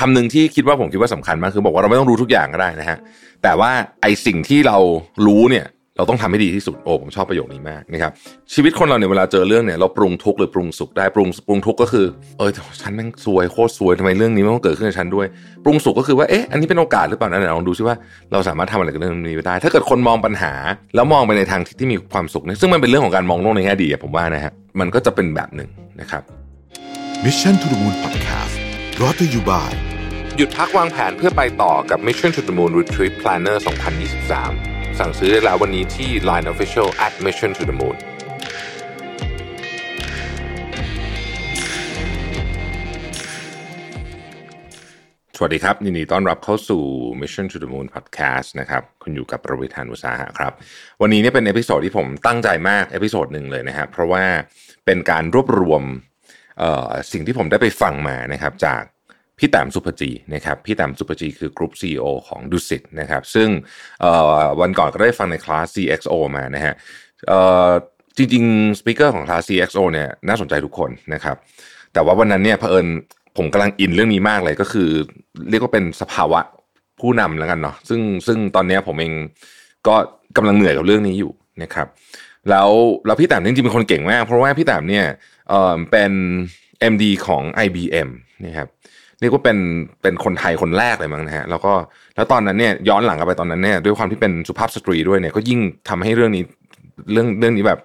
[0.00, 2.98] คำหนึ่งที่คิดว่าผมคิดว่าสำคัญมากคือบอกว่าเราไม่ต้องรู้ทุกอย่างก็ได้นะฮะ
[3.42, 3.70] แต่ว่า
[4.02, 4.76] ไอสิ่งที่เรา
[5.26, 8.12] รู้เนี่ย เราต้องทำให้ดีที่สุดโอ้ผมชอบประโยคนี้มากนะครับ
[8.54, 12.06] ชีวิตคนเราเนี่ยเวลาเจอเรื่องเนี่ยเราปรุงทุกข์หรือปรุงสุขได้ปรุงปรุงทุกข์ก็คือ
[12.38, 12.50] เออ
[12.82, 15.26] ฉันแม่งซวยโคตรซวยทำไมเรื่องนี้มันต้องเกิดขึ้นกับฉันด้วย
[15.64, 17.96] ปรุงสุขก็คือว่าเอ๊ะอันนี้เป็นโอกาสหรือเปล่านั่นลองดูซิว่า
[18.32, 20.52] เราสามารถทำอะไรกับเรื่องนี้ได้ ถ้าเกิดคนมองปัญหา
[20.94, 25.68] แล้วมองไปในทางที่มีความสุขเนี่ยซึ่งมันเป็นเรื่องของการมองโลกในแง่ดีผมว่านะฮะมันก็จะเป็นแบบหนึ่ง
[26.00, 26.22] นะครับ
[27.24, 28.54] Mission to the Moon Podcast
[29.00, 29.89] รอ t ธออยู่บ่าย
[30.42, 33.56] หยุดพักวางแผนเพื่อไปต่อกับ Mission to the Moon Retreat Planner
[34.28, 37.96] 2023 สั่งซื้อได้แล้ววันนี้ที่ Line Official at Mission to the Moon
[45.36, 46.82] สวัสดีครับยินดีต้อนรับเข้าสู่
[47.20, 50.52] Mission to the Moon Podcast นะครับคุณอยู่กับรวิศ หาญอุตสาหะครับ
[51.00, 54.24] วันนี้เนี่ยเป็น episode ที่ผมตั้งใจมาก episode หนึ่งเลยนะครับเพราะว่า
[54.86, 55.82] เป็นการรวบรวม
[57.12, 58.82] สิ่งที่ผมได้ไปฟังมานะครับจาก
[59.40, 63.48] พี่แต้มสุภจีนะครับพี่แต้มสุภจีคือกรุ๊ป CEO ของดุสิตนะครับซึ่ง
[64.60, 66.74] วันก่อนก็ได้ฟังในคลาส CXO มานะฮะ
[68.16, 71.36] จริงๆสปิเกอร์ของคลาส CXO เนี่ยน่าสนใจทุกคนนะครับ
[71.92, 72.86] แต่ว่าวันนั้นเนี่ยเผอิญ
[73.36, 74.88] ผมกำลังอินเรื่องนี้มากเลยก็คือ
[75.50, 76.40] เรียกว่าเป็นสภาวะ
[77.00, 79.12] ผู้นำแล้วกันเนาะซึ่งซึ่งตอนนี้ผมเอง
[79.86, 79.94] ก็
[80.36, 81.86] กำลังเหนื่อยกับเรื่องนี้อยู่นะครับ
[82.50, 82.70] แล้ว
[83.06, 85.06] แล้วพี่แต๋มจริงๆเป็นคนเก่งมาก เพราะว่าพี่แต๋มเนี่ย
[85.48, 86.12] เออเป็น
[86.92, 88.08] MD ของ IBM
[88.46, 88.68] นะครับ
[89.20, 89.58] เรียกว่าเป็น
[90.02, 91.72] เป็นคนไทยคนแรกเลยมั้งนะฮะแล้วก็
[92.16, 96.44] แล้วตอนนั้นเนี่ยย้อนหลังกลับไปตอนนั้นเนี่ยด้วยความที่เป็นสุภาพสตรีด้วยเนี่ยก็ยิ่งทำให้เรื่องนี้
[97.12, 97.80] เรื่องเรื่องนี้แบบ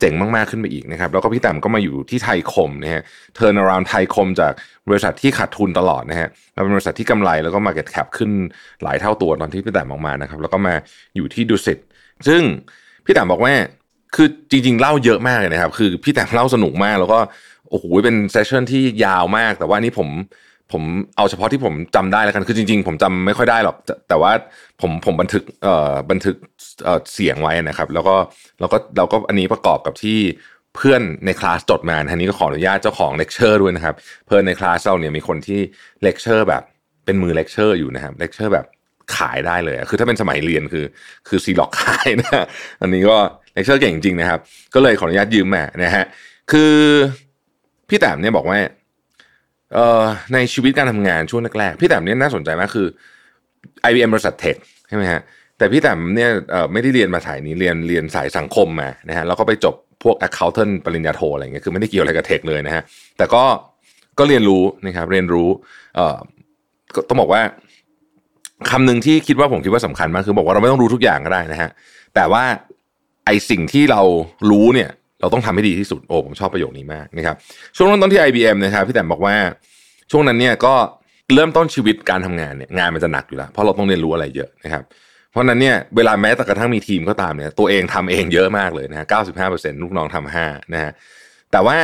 [0.00, 3.02] เจ๋งมากๆขึ้นไปอีกนะครับแล้วก็พี่แต๋มก็มาอยู่ที่ไทยคมนะฮะ
[3.34, 4.52] turnaround ไทยคมจาก
[4.88, 8.30] บริษัทที่ขาดทุนตลอดนะฮะมาเป็นบริษัทที่กำไรแล้วก็ market cap ขึ้น
[8.82, 10.74] หลายเท่าตัวตอนที่พี่แต๋มออกมานะครับแล้วก็มา
[11.16, 11.78] อยู่ที่ดุสิต
[12.28, 12.42] ซึ่ง
[13.04, 13.54] พี่แต๋มบอกว่า
[14.14, 17.18] คือจริง ๆ เล่าเยอะมากเลยนะครับ คือพี่แต๋มเล่าสนุกมากแล้วก็
[17.70, 20.08] โอ้โหเป็น session ที่ยาวมาก แต่ว่านี่ผม
[20.72, 20.82] ผม
[21.16, 23.76] เอาเฉพาะที่ผมจำได้แล้วกันคือจริง ๆ ผมจำไม่ค่อยได้หรอก
[24.08, 24.32] แต่ว่า
[24.80, 26.36] ผมผมบันทึกเอ่อบันทึก
[26.84, 28.16] เอ่อเสียงไว้นะครับ แล้วก็
[28.60, 30.18] แล้วก็เราก็อันนี้ประกอบกับที่
[30.76, 33.94] เพื่อนในคลาสจดมาทันนี้ก็ขออนุญาตเจ้าของเลคเชอร์ด้วยนะครับ
[34.26, 35.60] เพื่อนในคลาสเราเนี่ยมีคนที่
[36.02, 36.62] เลคเชอร์แบบ
[37.04, 38.66] เป็นมือเลคเชอร์อยู่นะครับเลคเชอร์แบบ
[39.16, 40.84] ขายได้เลย คือถ้าเป็นสมัยเรียนคือ
[41.28, 42.44] คือซีร็อกซ์ขายนะ
[42.80, 43.16] อันนี้ก็
[43.54, 44.40] เลคเชอร์เก่งจริงนะครับ
[44.74, 46.04] ก็เลยขออนุญาตยืมมานะฮะ
[46.52, 46.74] คือ
[47.88, 48.58] พี่แต๋มเนี่ยบอกว่า
[50.34, 52.86] ในชีวิตการทำงานช่วงแรกๆพี่แต๋มเนี่ยน่าสนใจมากคือ
[53.88, 54.56] IBM บริษัท tech
[54.88, 55.20] ใช่ไหมฮะ
[55.58, 62.82] แต่พี่แต๋มเนี่ยเอ่อไม่ได้เรียนมาสายนี้เรียนเรียนสายสังคมมานะฮะแล้วก็ไปจบพวก accountant ปริญญาโทอะไรเงี้ยคือไม่ได้เกี่ยวอะไรกับเทคเลยนะฮะ
[63.16, 63.44] แต่ก็
[64.18, 65.48] ก็เรียนรู้นะครับเรียนรู้
[65.96, 66.16] เอ่อ
[67.08, 67.42] ต้องบอกว่า
[68.70, 71.70] คำหนึ่งที่คิดว่าผมคิดว่าสำคัญมากคือบอกว่าเราไม่ต้องรู้ทุกอย่างก็ได้นะฮะ
[72.14, 72.44] แต่ว่า
[73.26, 74.02] ไอสิ่งที่เรา
[74.50, 74.90] รู้เนี่ย
[75.24, 77.36] เราต้องทำให้ดีที่สุดโอ้ผมชอบประโยคนี้มากนะครับ
[77.76, 79.36] ช่วงเริ่มต้นที่ IBM นะครับพี่แต้มบอกว่า
[80.10, 80.74] ช่วงนั้นเนี่ยก็
[81.34, 84.82] เริ่มต้นชีวิตการทำงานเนี่ยงานมันจะหนักอยู่แล้วเพราะเราต้องเรียนรู้อะไรเยอะนะครับ
[85.30, 90.92] เพราะนั้นเนี่ยเวลาแม้แต่กระทั่งมีทีมก็ตามเนี่ยตัวเองทำเองเยอะมากเลยนะฮะเก้าสิบห้าเปอร์เซ็นต์ลูกน้องทำห้านะฮะ
[91.52, 91.76] แต่ว่า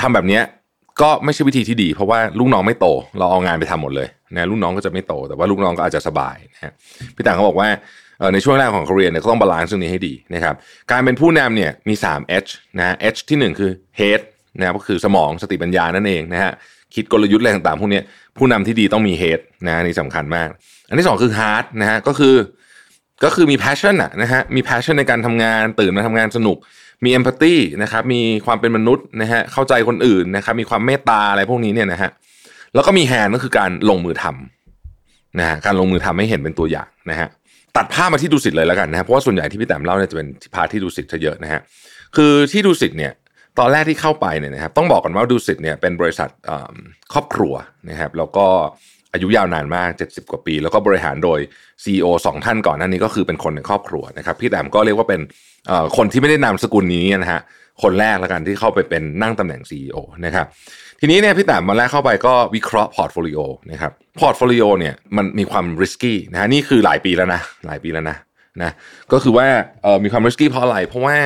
[0.00, 0.42] ทำแบบเนี้ย
[1.02, 2.86] ก็ไม่ใช่วิธีที่ดี เพราะว่าลูกน้องไม่โต
[3.18, 6.72] เราเอางานไปทำหมดเลยนะลูกน้องก็จะไม่โต แต่ว่าลูกน้องก็อาจจะสบายนะฮะ
[7.16, 7.68] พี่แต๋มเขาบอกว่า
[8.32, 10.54] ในช่วงแรกของ career เนี่ยก็ต้อง balance ตรงนี้ให้ดีนะครับ
[10.90, 13.70] การเป็นผู้นำเนี่ยมี 3 H นะ H ที่ 1 คือ
[14.00, 14.20] head
[14.58, 16.52] นะก็คือสมองสติปัญญานั่นเองนะฮะ
[16.94, 18.00] คิดกลยุทธ์อะไรต่างๆพวกนี้
[18.36, 20.48] ผู้นำที่ดีต้องมี head นะนี่สำคัญมาก
[20.88, 22.34] อันที่ 2 คือ heart นะฮะก็คือ
[23.24, 26.56] ก็คือมี passion อะนะฮะมี passion ในการทำงานตื่นมาทำงานสนุก
[27.04, 32.10] มี empathy นะครับมีความเป็นมนุษย์นะฮะเข้าใจคนอื่นนะครับมีความเมตตาอะไรพวกนี้เนี่ยนะฮะ
[32.74, 37.28] แล้วก็มี hand ก็คือการลงมือทำนะฮะการลงมือทำให้เห็นเป็นตัวอย่างนะฮะ
[37.76, 41.60] ตัดภาพมาที่ดูสิตเลยแล้วกันนะครับเพราะว่าส่วนใหญ่ที่พี่แต้มเล่าเนี่ยจะเป็นพาที่ดูสิตเยอะนะฮะ
[42.16, 43.12] คือที่ดุสิตเนี่ย
[43.58, 46.28] ตอนแรกที่เข้าไปเนี่ยนะครับต้องบอกก่อนว่าดุสิตเนี่ยเป็นบริษัท
[47.12, 47.54] ครอบครัว
[47.90, 48.46] นะครับแล้วก็
[49.12, 51.38] อายุยาวนานมาก 70 กว่าปี แล้วก็บริหารโดย
[51.84, 55.20] CEO สองท่านก่อนหน้านี้ก็คือเป็นคนในครอบครัวนะครับพี่แต๋มก็เรียกว่าเป็น
[55.96, 57.40] คนที่ไม่ได้นามสกุลนี้นะฮะ
[57.82, 59.96] คนแรกแล้วกันที่เข้าไปเป็นนั่งตำแหน่ง CEO
[60.26, 60.46] นะครับ
[61.04, 68.16] ทีนี้เนี่ยพี่แต๋มมาแรกเข้าไปก็วิเคราะห์ portfolio นะครับ portfolio เนี่ยมันมีความ risky นะฮะนี่คือหลายปีแล้วนะหลายปีแล้วนะ
[68.62, 68.70] นะ
[69.12, 69.46] ก็คือว่า
[69.82, 71.16] เออมีความริสกี้เพราะอะไรเพราะว่า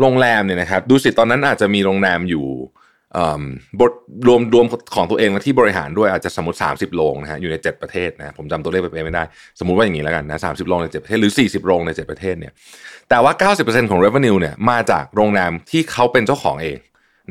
[0.00, 2.46] โรงแรมเนี่ยนะครับดูสิตอนนั้นอาจจะมีโรงแรมอยู่
[3.80, 3.92] บท
[4.26, 9.24] รวมรวมของตัวเองและที่บริหารด้วยอาจจะสมมติ 30 โรงนะฮะอยู่ใน 7 ประเทศนะผมจำตัวเลขไปไม่ได้
[9.58, 12.52] สมมุติว่าอย่างนี้แล้วกันนะสาโรงใน 7 ประเทศหรือ 40 โรงใน 7 ประเทศเนี่ย
[13.10, 16.78] แต่ว่า 90%ของ revenue เนี่ยมาจากโรงแรมที่เขาเป็นเจ้าของเอง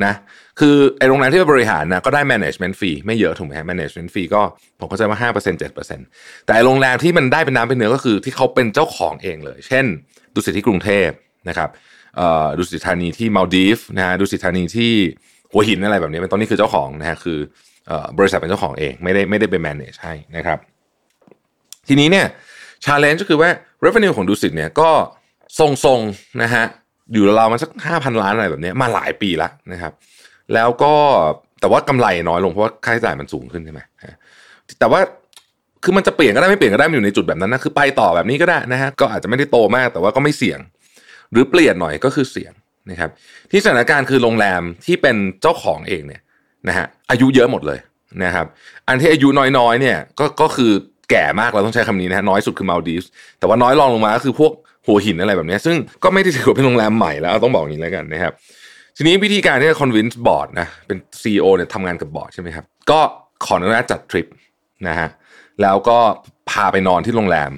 [0.05, 0.13] นะ
[0.59, 4.41] คือไอโรงแรมที่บริหารนะก็ได้ management fee ไม่เยอะถูกไหมฮะ management fee ก็
[4.79, 9.85] ผมเข้าใจว่า 5% 7%แต่โรงแรมที่มันได้เป็นน้ำเป็นเนื้อก็คือที่เขาเป็นเจ้าของเองเลย เช่น
[10.35, 11.09] ดุสิตที่กรุงเทพ
[11.49, 11.69] นะครับ
[12.57, 14.91] ดุสิตธานีที่มาลดีฟนะฮะดุสิตธานีที่
[15.51, 17.39] หัวหินอะไรแบบนี้เป็นตอนนี้คือเจ้าของนะฮะคือ
[17.89, 20.57] อบริษัทเป็นเจ้าของเองไม่ได้ไม่ได้ไป manage ให้นะครับ
[21.87, 22.25] ทีนี้เนี่ย
[22.85, 23.49] challenge ก็คือว่า
[23.85, 24.89] revenue ของดูสิตเนี่ยก็
[25.59, 26.65] ทรงๆนะฮะ
[27.13, 29.93] อยู่ราวๆมาสักห้าพันล้านอะไรแบบนี้มาหลายปีแล้วนะครับ
[30.53, 30.93] แล้วก็
[31.59, 34.15] แต่ว่ากำไรน้อยลงเพราะว่าค่าใช้จ่ายมันสูงขึ้นใช่ไหมฮะ
[34.79, 34.99] แต่ว่า
[35.83, 40.59] คือมันจะเปลี่ยนก็ได้ไม่เปลี่ยนก็ได้มันอยู่ในจุดแบบนั้นนะคือไปต่อแบบนี้ก็ได้นะฮะก็อาจจะไม่ได้โตมากแต่ว่าก็ไม่เสี่ยง
[41.31, 42.53] หรือเปลี่ยนหน่อยก็คือเสี่ยง
[42.91, 43.09] นะครับ
[43.51, 46.21] ที่สถานการณ์คือโรงแรมที่เป็นเจ้าของเองเนี่ย
[46.67, 47.79] นะฮะอายุเยอะหมดเลย
[48.23, 48.45] นะครับ
[48.87, 50.71] อันที่อายุน้อยๆเนี่ยก็ก็คือ
[51.09, 53.09] แก่มากเราต้องใช้คำนี้นะฮะน้อยสุดคือมาลดีฟส์
[53.39, 54.51] แต่ว่าน้อยรองลงมาก็คือพวก
[54.87, 58.33] หัวหินอะไรแบบนี้ ซึ่งก็ไม่ได้ถือว่าเป็นโรงแรมใหม่แล้วต้องบอกอย่างนี้แล้วกันนะครับ
[58.97, 62.99] ทีนี้วิธีการที่จะ convince บอร์ดนะเป็น CEO เนี่ยทำงานกับบอร์ดใช่ไหมครับก็
[63.45, 64.27] ขออนุญาตจัดทริป
[64.87, 65.09] นะฮะ
[65.61, 65.97] แล้วก็
[66.49, 67.51] พาไปนอนที่โรงแรม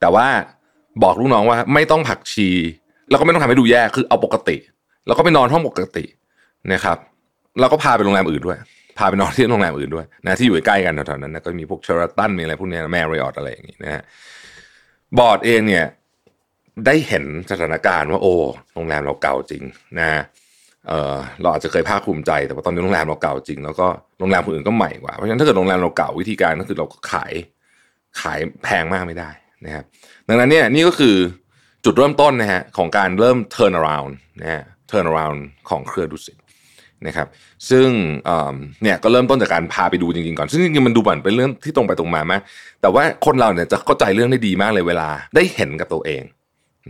[0.00, 0.26] แต่ว่า
[1.02, 2.48] บอกลูกน้องว่าไม่ต้องผักชี
[3.10, 4.56] แล้วก็ไม่ต้องทำให้ดูแย่คือเอาปกติ
[5.06, 6.04] แล้วก็ไปนอนห้องปกติ
[6.72, 6.98] นะครับ
[7.60, 8.58] แล้วก็พาไปโรงแรมอื่นด้วย
[8.98, 14.02] พาไปนอนที่โรงแรมอื่นด้วยนะที่อยู่ใกล้กันแถวๆนั้นนะก็มีพวก Sheraton มีอะไรพวกนี้ Marriott อะไรอย่างงี้นะฮะ
[15.18, 15.84] บอร์ดเองเนี่ย
[16.86, 18.34] ได้เห็นสถานการณ์ว่าโอ้
[18.74, 19.62] โรงแรมเราเก่าจริง
[19.98, 20.22] นะ
[20.88, 23.86] เออเราอาจจะเคยภาคภูมิใจ แต่ว่าตอนนี้โรงแรมเราเก่าจริง แล้วก็
[24.18, 27.32] โรงแรมคนอื่นก็ใหม่กว่าเพราะฉะนั้นถ้าเกิดโรงแรมเราเก่าวิธีการก็คือเราก็ขาย
[28.20, 29.30] ขายแพงมากไม่ได้
[29.64, 29.84] นะครับ
[30.28, 31.16] ดังนั้นเนี่ยนี่ก็คือ
[31.84, 34.12] จุดเริ่มต้นนะฮะของการเริ่ม turn around
[34.42, 35.38] นะฮะ turn around
[35.68, 36.36] ของเครือดุสิต
[37.06, 37.28] นะครับ
[37.70, 37.88] ซึ่ง
[38.82, 42.40] เนี่ยก็เริ่มต้นจากการพาไปดูจริงๆก่อน ซึ่งจริงๆมันดูเหมือนเป็นเรื่องที่ตรงไปตรงมามาก
[42.82, 46.22] แต่ว่าคนเราเนี่ยจะเข้าใจเรื่องได้ดีมากเลยเวลาได้เห็นกับตัวเอง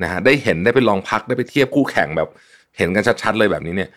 [0.03, 2.29] นะฮะได้เห็นได้ไปลองพักได้ไปเทียบคู่แข่งแบบ
[2.77, 3.91] เห็นกันชัดๆเลยแบบนี้เนี่ย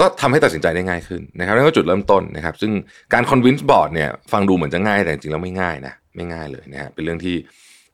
[0.00, 2.72] ก็ทำให้ตัดสินใจได้ง่ายขึ้นนะครับนั่นก็จุดเริ่มต้นนะครับ ซึ่ง
[3.12, 7.36] การ convince board เนี่ยฟังดูเหมือนจะง่ายแต่จริงๆแล้วไม่ง่ายนะไม่ง่ายเลยนะฮะเป็นเรื่องที่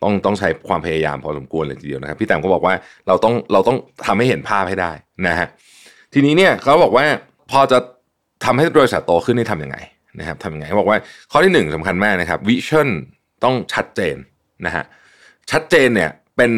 [0.02, 2.74] ต้องต้องใช้ความพยายามพอสมควรเลยทีเดียวนะครับ พี่แต้มก็บอกว่า
[3.06, 3.76] เราต้องเราต้อง
[4.06, 4.92] ทำให้เห็นภาพให้ได้
[5.26, 5.46] นะฮะ
[6.12, 7.06] ทีนี้เนี่ยเขาบอกว่า
[7.50, 7.78] พอจะ
[8.44, 9.76] ทำให้บริษัทโตขึ้นนี่ทำยังไง
[10.18, 10.98] นะครับทำยังไงเขาบอกว่า
[11.32, 12.88] ข้อที่หนึ่งสำคัญมากนะครับวิชั่น
[13.44, 14.16] ต้องชัดเจน
[14.66, 14.84] นะฮะ
[15.50, 16.50] ชัดเจนเนี่ยเป็น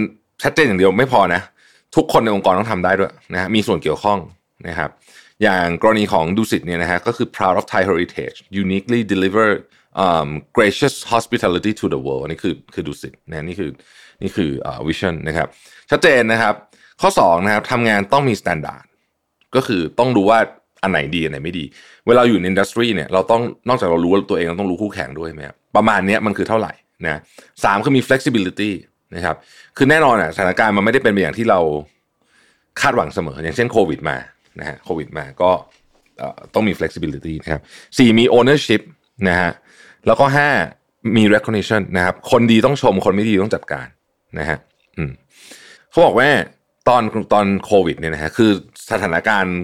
[0.44, 1.43] ชัดเจนอย่างเดียวไม่พอนะ
[1.96, 4.19] ทุกคนในองค์กรต้องทำได้ด้วยนะฮะมีส่วนเกี่ยวข้อง
[4.69, 4.91] นะครับ
[5.43, 9.49] อย่างกรณีของดูสิตเนี่ยนะฮะก็คือ proud of Thai heritage uniquely deliver
[10.05, 13.70] um, gracious hospitality to the world นี่คือคือดูสิตนะนี่คือ
[14.23, 15.49] นี่คือ uh, vision นะครับ
[15.91, 16.55] ชัดเจนนะครับ
[17.00, 18.85] ข้อ2นะครับทำงานต้องมี standard
[19.56, 20.38] ก็คือต้องรู้ว่า
[20.82, 21.64] อันไหนดีอันไหนไม่ดี
[22.06, 26.73] เวลาอยู่ในอินดัสทรีเนี่ยเราต้องนอกจากเรารู้ตัวเองเราต้องรู้คู่แข่งด้วยไหมครับประมาณนี้มันคือเท่าไหร่
[27.06, 27.20] นะ
[27.64, 28.70] สามคือมี flexibility
[29.16, 29.37] นะครับ
[29.76, 31.61] คือแน่นอนอะสถานการณ์มันไม่ได้เป็นไปอย่างที่เรา
[32.81, 34.16] คาดหวังเสมอ อย่างเช่นโควิดมา
[34.61, 35.50] นะฮะโควิดมาก็
[36.55, 37.62] ต้องมี flexibility นะครับ
[37.99, 38.82] สี่มี ownership
[39.28, 39.50] นะฮะ
[40.06, 40.49] แล้วก็ห้า
[41.16, 43.87] มี recognition นะครับ คนดีต้องชม คนไม่ดีต้องจัดการ
[44.38, 44.58] นะฮะ
[44.96, 45.11] อืม
[45.90, 46.28] เขาบอกว่า
[46.88, 47.02] ตอน
[47.32, 48.50] ตอนโควิดเนี่ยนะฮะคือ
[48.90, 49.56] สถานการณ์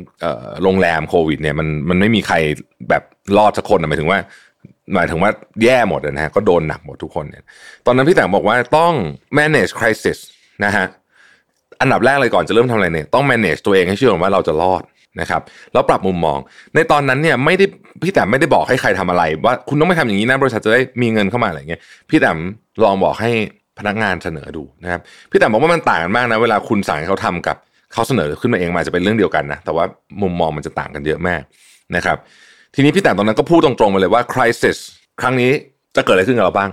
[0.63, 2.37] โรงแรมโควิดเนี่ยมันมันไม่มีใคร
[2.89, 3.03] แบบ
[3.37, 4.21] รอดสักคนหมายถึงว่า
[4.95, 5.31] หมายถึงว่า
[5.63, 7.45] แย่หมดนะฮะก็โดนหนักหมดทุกคนเนี่ย
[7.87, 8.93] ตอนนั้นพี่แตงบอกว่าต้อง
[9.39, 10.19] manage crisis
[10.65, 10.87] นะฮะ
[11.81, 14.83] อันดับแรกเลยก่อนจะเริ่มทำอะไรเนี่ยต้อง manage ตัวเองให้เชื่อว่าเราจะรอด
[15.21, 15.43] นะครับ
[15.73, 16.39] แล้วปรับมุมมอง
[16.75, 17.65] ในตอนนั้นเนี่ยไม่ได้
[18.03, 22.31] พี่แต่ไม่ได้บอกให้ใครทำอะไร ว่าคุณต้องไม่ทำอย่างนี้นะบริษัทจะได้มีเงินเข้ามาอะไรเงี้ยพี่แต่
[22.85, 23.31] ลองบอกให้
[23.79, 25.01] พนักงานเสนอดูนะครับ
[25.31, 27.57] พี่แต่บอกว่ามันต่างกันมากนะเวลาคุณสั่งให้เขาทำกับ
[27.93, 29.85] เขาเสนอขึ้นมาเองมาจะเป็นเรื่องเดียวกันนะแต่ว่า
[30.23, 31.43] มุมมองมันจะต่างกันเยอะมาก
[31.97, 32.19] นะครับ
[32.75, 34.79] ทีนี้พี่แต่ตอนนั้นก็พูดตรงๆมาเลยว่า crisis
[35.21, 35.53] ครั้งนี้
[35.97, 36.71] จะเกิดอะไรขึ้นกับเราบ้าง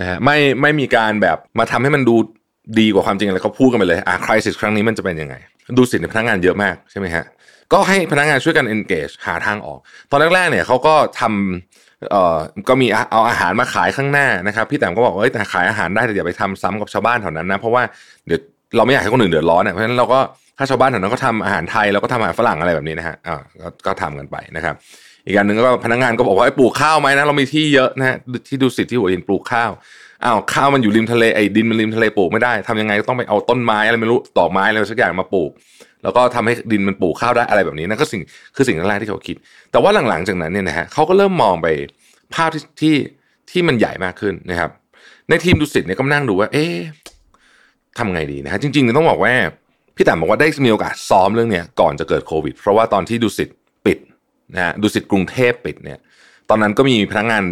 [0.00, 2.16] นะฮะไม่ไม่มีการแบบมาทำให้มันดู
[2.80, 5.34] ดีกว่าความจริงอะไรเขาพูดกันไปเลยอะ crisis ครั้งนี้มันจะเป็นยังไง
[5.78, 7.24] ดูสิในพนักงานเยอะมากใช่ไหมฮะ
[7.72, 9.78] ก็ให้พนักงานช่วยกัน engage หาทางออก
[10.10, 17.82] ตอนแรกๆเนี่ยเขาก็ทำเอ่อก็มีเอาอาหารมาขายข้างหน้านะครับ พี่แต้มก็บอกว่าแต่ขายอาหารได้แต่อย่าไปทำซ้ำกับชาวบ้านแถวนั้นนะ เพราะว่า
[18.26, 18.40] เดี๋ยว
[18.76, 20.20] เราไม่อยากให้คนอื่นเดือดร้อนเนี่ยเพราะฉะนั้นเราก็
[20.58, 24.74] ถ้าชาวบ้านแถวนั้นก็ทำอาหารไทยแล้วก็ทำอาหารฝรั่งอะไรแบบนี้นะฮะอ่าก็ก็ทำกันไปนะครับ
[25.24, 28.16] อีกการหนึ่งก็พนักงานก็บอกว่าไอ้ปลูกข้าวไหมนะเรามีที่เยอะนะฮะ
[28.48, 29.70] ที่ดูสิที่หัวหินปลูกข้าว
[30.24, 35.50] อ้าวข้าวมันอยู่ริมทะเลไอ้ดินมันริมทะเลปลูกไม่ได้ทำยังไงก็ต้องไปเอาต้นไม้อะไรไม่รู้ดอกไม้อะไรสักอย่างมาปลูก
[36.02, 38.22] แล้วก็ทำให้ดินมันปลูกข้าวได้อะไรแบบนี้นั่นก็สิ่ง
[38.56, 39.36] คือสิ่งแรกที่เขาคิด
[39.70, 41.66] แต่ว่าหลังๆจากนั้นเนี่ยนะฮะเขาก็เริ่มมองไป
[42.34, 42.94] ภาพที่ที่
[43.50, 44.70] ที่มันใหญ่มากขึ้นนะครับ
[45.28, 46.76] ในทีมดูสิเนี่ยก็นั่งดูว่า เอ๊ะ
[47.98, 49.32] ทำไงดีนะฮะจริงๆต้องบอกว่า
[49.98, 53.98] พี่แต่บอกว่าได้มีโอกาสซ้อมเรื่องเนี้ยก่อนจะเกิดโควิด เพราะว่าตอนที่ดูสิทธิ์ปิด
[54.54, 55.98] นะฮะดูสิทธิ์กรุงเทพปิดเนี่ย
[56.50, 57.42] ตอนนั้นก็มีพนักงาน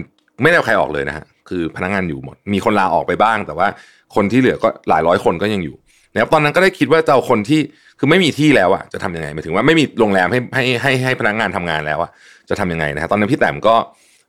[0.42, 3.68] ไม่ได้ใครออกเลยนะฮะคือพนักงานอยู่หมด มีคนลาออกไปบ้าง แต่ว่า
[4.14, 5.76] คนที่เหลือก็หลายร้อยคนก็ยังอยู่
[6.12, 7.60] นะครับตอนนั้นก็ได้คิดว่าจะเอาคนที่
[7.98, 12.10] คือไม่มีที่แล้วอะจะทำยังไงหมายถึงว่าไม่มีโรงแรมให้ให้ให้ให้พนักงานทำงานแล้วอะ
[12.48, 13.74] จะทำยังไงนะฮะตอนนั้นพี่แต้มก็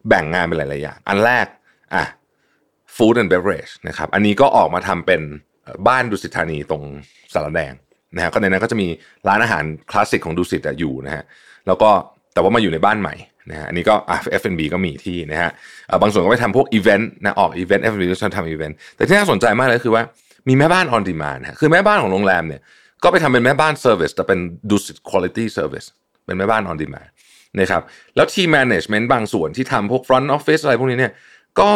[0.10, 1.46] แบ่งงานเป็นหลายๆอย่างอันแรก
[1.96, 2.04] อะ
[2.96, 5.22] food and beverage นะครับอันนี้ก็ออกมาทำเป็น
[5.88, 6.84] บ้านดุสิตธานีตรง
[7.34, 7.74] สารแดง
[8.16, 8.88] นะฮะก็ในนั้นก็จะมี
[9.28, 11.24] ร้านอาหารคลาสสิกของดุสิตอยู่นะฮะ
[11.68, 11.90] แล้วก็
[12.34, 13.16] แต่ว่ามาอยู่ในบ้านใหม่
[13.50, 15.50] นะฮะอันนี้ก็อะ F&B ก็มีที่นะฮะ
[16.02, 20.04] บางส่วนก็ไปทำพวกอีเวนต์นะออกอีเวนต์ F&B ก็ชอบทำอีเวนต์แต่ที่น่าสนใจมากเลยคือว่า
[20.48, 22.62] มีแม่บ้าน on demand ฮะคือแม่บ้านของโรงแรมเนี่ย
[23.04, 25.88] ก็ไปทำเป็นแม่บ้าน service แต่เป็นดุสิต quality service
[26.26, 27.10] เป็นแม่บ้าน on demand
[27.60, 27.82] นะครับ
[28.16, 31.14] แล้วทีม management บางส่วนที่ทำพวก front office อะไรพวกนี้เนี่ย
[31.62, 31.72] ก็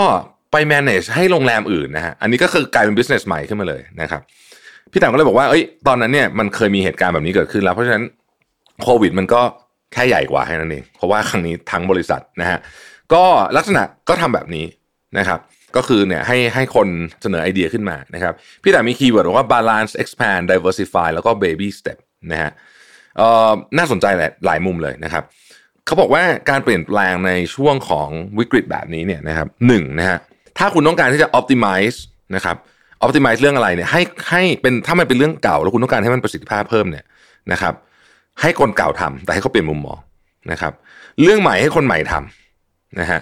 [0.52, 4.22] ไป manage ให้โรงแรมอื่นนะฮะอันนี้ก็คือกลายเป็น business ใหม่ขึ้นมาเลยนะครับ
[4.92, 8.04] พี่แต๋มก็เลยบอกว่าเอ้ยตอนนั้นเนี่ยมันเคยมีเหตุการณ์แบบนี้เกิดขึ้นแล้ว เพราะฉะนั้น
[8.84, 9.42] โควิดมันก็
[9.94, 12.60] แค่ใหญ่กว่าแค่นั้นเองเพราะว่าครั้งนี้ทั้งบริษัทนะฮะ
[13.14, 13.24] ก็
[13.58, 14.66] ลักษณะก็ทำแบบนี้
[15.18, 15.40] นะครับ
[15.76, 16.88] ก็คือเนี่ยให้ให้คน
[17.22, 18.34] เสนอไอเดียขึ้นมานะครับ
[18.64, 21.98] พี่แต๋มมี keyword ว่า balance expand diversify แล้วก็ baby step
[22.32, 22.52] นะฮะ
[23.18, 25.24] เอ่อน่าสนใจหลายหลายมุมเลยนะครับ
[25.86, 28.10] เขาบอกว่าการเปลี่ยนแปลงในช่วงของ
[28.40, 30.18] วิกฤตแบบนี้เนี่ยนะครับหนึ่งนะฮะ
[30.58, 31.98] ถ้าคุณต้องการที่จะ optimize
[32.36, 32.58] นะครับ
[33.06, 37.06] optimize เรื่องอะไรเนี่ยให้ให้เป็นถ้ามันเป็นเรื่องเก่า แล้วคุณต้องการให้มันประสิทธิภาพเพิ่มเนี่ย
[37.52, 37.74] นะครับ
[38.42, 40.00] ให้คนเก่าทำแต่ให้เขาเปลี่ยนมุมมอง
[40.52, 40.74] นะครับ
[41.22, 43.20] เรื่องใหม่ให้คนใหม่ทำนะฮะ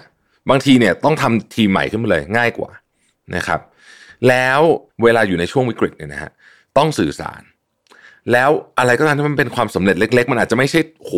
[0.50, 2.70] บางทีเนี่ยต้องทำทีมใหม่ขึ้นมาเลยง่ายกว่า
[3.36, 3.60] นะครับ
[4.28, 4.60] แล้ว
[5.02, 6.30] เวลาอยู่ในช่วงวิกฤตเนี่ยนะฮะ
[6.78, 7.42] ต้องสื่อสาร
[8.32, 11.10] แล้วอะไรก็ตามที่มันเป็นความสำเร็จเล็ก ๆ มันอาจจะไม่ใช่โห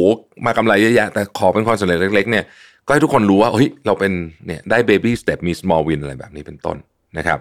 [0.46, 2.44] มากำไรเยอะแยะแต่ขอเป็นความสำเร็จเล็ก ๆ เนี่ย
[2.86, 4.12] ก็ให้ทุกคนรู้ว่าเฮ้ยเราเป็น
[4.46, 6.76] เนี่ยได้ baby step มี small win อะไรแบบนี้เป็นต้น
[7.18, 7.38] นะครับ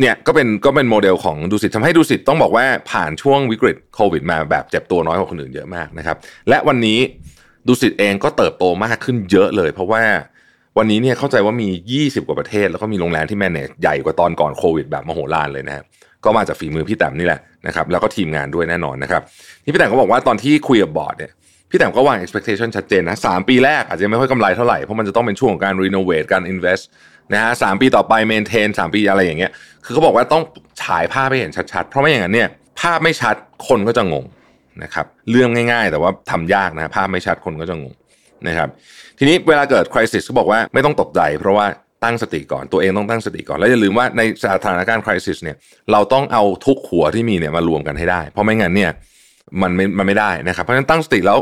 [0.00, 6.16] เนี่ยก็เป็นก็เป็นโมเดลของดุสิตทำให้ดุสิตต้องบอกว่าผ่านช่วงวิกฤตโควิดมาแบบเจ็บตัวน้อยกว่าคนอื่นเยอะมากนะครับ
[6.48, 6.98] และวันนี้
[7.68, 10.02] ดุสิตเองก็เติบโตมากขึ้นเยอะเลย เพราะว่า
[10.78, 11.68] วันนี้เนี่ยเข้าใจว่ามี
[12.02, 15.84] 20 กว่าประเทศ แล้วก็มีโรงแรมที่ manage ใหญ่กว่าตอนก่อนโควิดแบบมโหฬารเลยนะครับ
[16.24, 19.22] ก็มาจากฝีมือพี่แต๋มนี่แหละนะครับแล้วก็ทีมงานด้วยแน่นอนนะครับ
[19.64, 21.32] ที่พี่แต๋มก็บอกว่าตอนที่คุยกับบอร์ดเนี่ย
[21.70, 26.84] พี่แต๋มก็วาง expectation ชัดเจนนะสามปีแรกอาจจะไม่ค่อยกำไรเท่าไหร่เพราะมันจะต้องเป็นช่วงของการ renovate การ invest
[27.32, 29.50] นะฮะสามปีต่อไป maintain สามปีอะไรอย่างเงี้ย
[29.84, 30.42] คือเขาบอกว่าต้อง
[30.82, 32.48] ฉายภาพให้เห็นชัดๆ เพราะไม่อย่างนั้นเนี่ย
[32.80, 33.34] ภาพไม่ชัด
[33.68, 34.24] คนก็จะงง
[34.82, 37.94] นะครับเรื่องง่ายๆ แต่ว่าทำยากนะภาพไม่ชัดคนก็จะงง
[38.48, 38.68] นะครับ
[39.18, 41.66] ทีนี้เวลาเกิด crisis เขาบอกว่าไม่ต้องตกใจเพราะว่า
[42.04, 45.56] ตั้งสติก่อนตัวเองต้องตั้งสติก่อน แล้วอย่าลืมว่าในสถานการณ์คริสิสเนี่ย
[45.92, 48.90] เราต้องเอาทุกหัวที่มีเนี่ยมารวมกันให้ได้ เพราะไม่งั้นเนี่ย
[49.62, 51.38] มันไม่มันไม่ได้นะครับ เพราะฉะนั้นตั้งสติแล้ว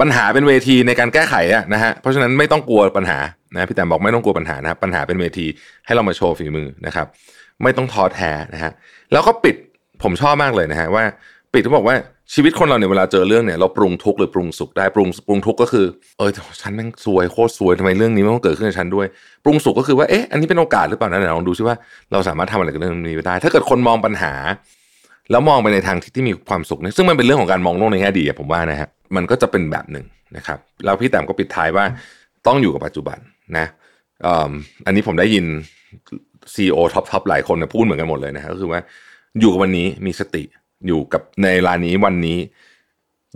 [0.00, 3.18] ปัญหาเป็นเวทีในการแก้ไขอะนะฮะเพราะฉะนั้นไม่ต้องกลัวปัญหา
[3.54, 5.46] นะพี่แต้มบอกไม่ต้องกลัวปัญหานะครับปัญหาเป็นเวที
[5.86, 7.06] ให้เรามาโชว์ฝีมือนะครับ
[7.62, 8.72] ไม่ต้องท้อแท้นะฮะ
[9.12, 9.56] แล้วก็ปิด
[10.02, 11.04] ผมชอบมากเลยนะฮะว่า
[11.54, 11.96] ปิดเขาบอกว่า
[12.34, 15.86] ชีวิตคนเราเนี่ยเวลาเจอเรื่องเนี่ยเราปรุงทุกข์หรือปรุงสุขได้ปรุงปรุงทุกข์ก็คือ
[16.18, 16.30] เออ
[16.62, 19.06] ฉันแม่งซวยโคตรซวยทำไมเรื่องนี้มันต้องเกิดขึ้นกับฉันด้วย
[19.44, 21.76] ปรุงสุขก็คือว่าเอ๊ะอันนี้เป็นโอกาสหรือเปล่านะเดี๋ยวลองดูซิว่า
[22.12, 24.32] เราสามารถทำอะไรกับเรื่องนี้ได้ ถ้าเกิดคนมองปัญหา
[25.30, 30.04] แล้วมองไปในทางที่ที่มีความสุขเนี่ยซึ่งมันเป็นเรื่องของการมองโลกในแง่ดีผมว่านะฮะมันก็จะเป็นแบบหนึ่ง
[30.36, 31.84] นะครับแล้วพี่แต๋มก็ปิดท้ายว่า
[32.46, 33.18] ต้องอยู่กับปัจจุบัน
[33.58, 33.66] นะ
[34.86, 35.44] อันนี้ผมได้ยิน
[36.54, 38.80] CEO top top หลายคนพูดเหมือนกันหมดเลยนะก็คือว่า
[39.40, 40.42] อยู่กับวันนี้มีสติ
[40.86, 42.38] อยู่กับในเวลานี้วันนี้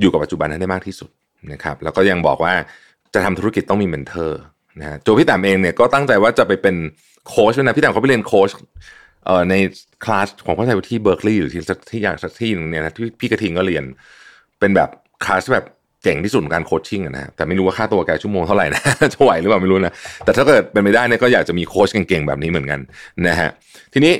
[0.01, 1.11] อยู่กับปัจจุบันให้ได้มากที่สุด
[1.53, 2.53] นะครับแล้วก็ยังบอกว่า
[3.15, 4.41] จะทำธุรกิจต้องมี mentor
[4.81, 6.77] นะฮะโจพี่แต๋มเองเนี่ยก็ตั้งใจว่าจะไปเป็น
[7.29, 8.51] โค้ชนะพี่แต๋มเขาไปเรียนโค้ช
[9.27, 9.55] เอ่อใน
[10.05, 13.85] คลาสของเขาใช้ที่เบอร์คลีย์หรือที่ที่อย่างสักที่หนึ่งเนี่ยนะที่พี่กระทิงก็เรียน
[14.59, 14.91] เป็นแบบ
[15.25, 15.65] คลาสแบบ
[16.05, 18.83] เก่งที่สุดการโคชชิ่งนะแต่ไม่รู้ว่าค่าตัวแกชั่วโมงเท่าไหร่นะ
[19.13, 19.95] จะไหวหรือเปล่าไม่รู้นะ
[20.25, 22.81] แต่ถ้าเกิดเป็นไปได้เนี่ยก็อยากจะมีโค้ชเก่งๆแบบนี้เหมือนกัน
[23.29, 23.51] นะฮะ
[23.93, 24.15] ทีนี้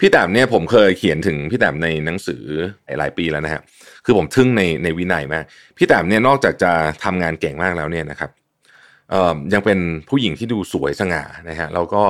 [0.00, 2.42] พี่แต้มเนี่ยผมเคยเขียนถึงพี่แต้มในหนังสือ
[2.98, 3.60] หลายปีแล้วนะฮะ
[4.04, 5.44] คือผมทึ่งในในวินัยมาก
[5.76, 6.72] พี่แต้มเนี่ยนอกจากจะ
[7.04, 8.30] ทำงานเก่งมากแล้วเนี่ยนะครับ
[9.10, 9.78] เอ่อยังเป็น
[10.08, 12.02] ผู้หญิงที่ดูสวยสง่านะฮะแล้วก็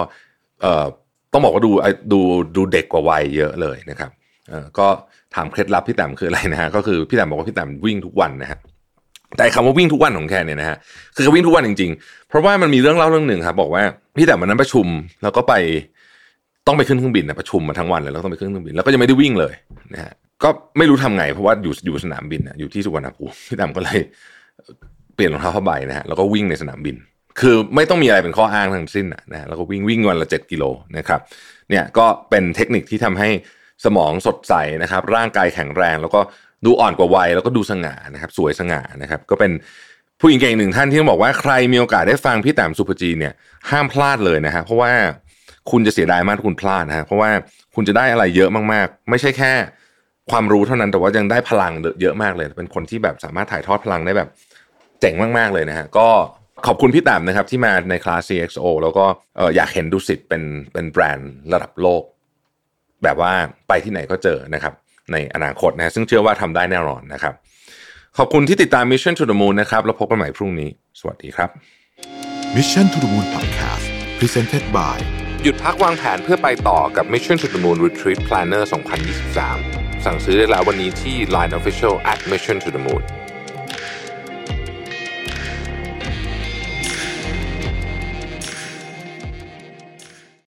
[0.63, 0.87] เอ่อ
[1.33, 1.71] ต้องบอกว่าดู
[2.13, 2.21] ดู
[2.57, 4.11] ดูเด็กกว่าวัยเยอะเลยนะครับ
[4.49, 4.87] เอ่อก็
[5.35, 8.59] ถามเคล็ดลับพี่แต้มคืออะไรนะฮะก็คือพี่แต้มบอกว่าพี่แต้มวิ่งทุกวันนะฮะ
[9.37, 10.77] แต่คำว่าวิ่งทุกวันของแกเนี่ยนะฮะ
[11.17, 13.83] คือวิ่งทุกวันจริงๆ เพราะว่ามันมีเรื่องเล่าเรื่องหนึ่งครับบอกว่า
[14.17, 14.87] พี่แต้มวันนั้นประชุม
[15.23, 15.55] แล้วก็ไป
[16.67, 19.55] ต้องไปขึ้นเครื่องบินนะประชุมมาทั้งวันเลยแล้วต้องไปขึ้นเครื่องบินแล้วก็ยังไม่ได้วิ่งเลย
[19.95, 20.13] นะฮะ
[20.43, 24.01] ก็ไม่รู้ทำไงเพราะว่าอยู่อยู่สนามบินนะอยู่ที่สุวรรณภูมิพี่ดำก็เลย
[25.15, 26.97] เปลี่ยนรองเท้าผ้าใบนะฮะแล้วก็วิ่งในสนามบิน
[27.41, 30.65] คือไม่ต้องมีอะไรเป็นข้ออ้างทั้งสิ้นนะแล้วก็วิ่งวิ่งวันละเจ็ดกิโล
[30.97, 31.21] นะครับ
[31.71, 33.29] เนี่ยก็เป็นเทคนิคที่ทำให้
[33.85, 36.21] สมองสดใสนะครับ ร่างกายแข็งแรง แล้วก็
[36.65, 39.53] ดูอ่อนกว่าวัยแล้วก็ดูสง่านะครับ สวยสง่านะครับ ก็เป็น
[40.21, 43.35] ผู้หญิงเก่งหนึ่งท่านที่ต้องบอกว่าใครมีโอกาสได้ฟังพี่แต้มสุภจีเนี่ย
[43.71, 44.93] ห้ามพลาดเลยนะฮะเพราะว่า
[45.71, 47.31] คุณจะเสียดายมากถ้าคุณพลาดนะฮะเพราะว่า
[47.75, 49.53] คุณจะได้อะไรเยอะมากๆ ไม่ใช่แค่
[50.31, 54.29] ความรู้เท่านั้นแต่ว่ายังได้พลังเยอะมากเลย เป็นคนที่แบบสามารถถ่ายทอดพลังได้แบบ
[55.01, 56.09] เจ๋งมากๆเลยนะฮะก็
[56.67, 59.05] ขอบคุณพี่แต้มนะครับที่มาในคลาส CXO แล้วก็
[59.57, 62.03] อยากเห็นดูสิตเป็นเป็นแบรนด์ระดับโลก
[63.05, 63.33] แบบว่า
[63.69, 64.73] ไปที่ไหนก็เจอนะครับ
[65.13, 67.35] ในอนาคตนะซึ่งเชื่อว่าทำได้แน่นอนนะครับ
[68.19, 70.69] ขอบคุณที่ติดตาม Mission to the Moon นะครับแล้วพบกันใหม่พรุ่งนี้
[71.01, 71.51] สวัสดีครับ
[72.57, 73.85] Mission to the Moon Podcast
[74.19, 74.99] Presented by
[75.43, 78.63] หยุดพักวางแผนเพื่อไปต่อกับ Mission to the Moon Retreat Planner
[79.35, 83.03] 2023 สั่งซื้อได้แล้ววันนี้ที่ Line Official at Mission to the Moon